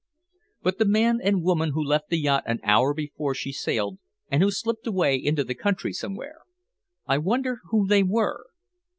"But 0.63 0.79
the 0.79 0.85
man 0.85 1.19
and 1.23 1.35
the 1.35 1.41
woman 1.41 1.73
who 1.73 1.83
left 1.83 2.09
the 2.09 2.17
yacht 2.17 2.41
an 2.47 2.59
hour 2.63 2.91
before 2.91 3.35
she 3.35 3.51
sailed, 3.51 3.99
and 4.31 4.41
who 4.41 4.49
slipped 4.49 4.87
away 4.87 5.15
into 5.15 5.43
the 5.43 5.53
country 5.53 5.93
somewhere! 5.93 6.39
I 7.05 7.19
wonder 7.19 7.59
who 7.69 7.85
they 7.85 8.01
were? 8.01 8.47